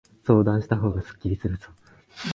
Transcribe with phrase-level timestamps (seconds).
[0.25, 1.67] 相談したほうがすっきりするぞ。